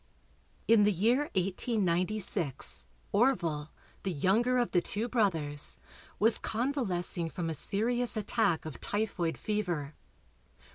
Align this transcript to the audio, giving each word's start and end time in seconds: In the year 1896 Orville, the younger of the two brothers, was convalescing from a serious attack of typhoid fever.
In 0.67 0.81
the 0.81 0.91
year 0.91 1.29
1896 1.35 2.87
Orville, 3.11 3.69
the 4.01 4.11
younger 4.11 4.57
of 4.57 4.71
the 4.71 4.81
two 4.81 5.07
brothers, 5.07 5.77
was 6.17 6.39
convalescing 6.39 7.29
from 7.29 7.51
a 7.51 7.53
serious 7.53 8.17
attack 8.17 8.65
of 8.65 8.81
typhoid 8.81 9.37
fever. 9.37 9.93